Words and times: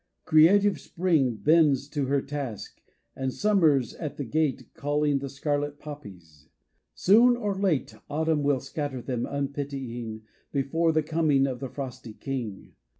Creative 0.25 0.79
spring 0.79 1.35
Bends 1.35 1.87
to 1.89 2.07
her 2.07 2.23
task, 2.23 2.81
and 3.15 3.31
summer's 3.31 3.93
at 3.93 4.17
the 4.17 4.23
gate 4.23 4.73
Calling 4.73 5.19
the 5.19 5.29
scarlet 5.29 5.77
poppies. 5.77 6.47
Soon 6.95 7.37
or 7.37 7.53
late 7.53 7.93
Autumn 8.09 8.41
will 8.41 8.59
scattter 8.61 9.03
them 9.03 9.27
unpitying 9.27 10.23
Before 10.51 10.91
the 10.91 11.03
coming 11.03 11.45
of 11.45 11.59
the 11.59 11.69
frosty 11.69 12.13
king. 12.13 12.73